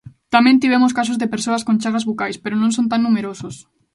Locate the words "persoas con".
1.33-1.79